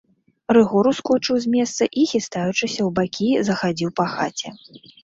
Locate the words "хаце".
4.17-4.49